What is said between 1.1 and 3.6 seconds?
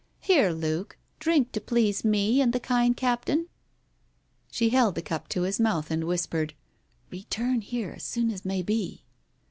drink to please me and the kind captain."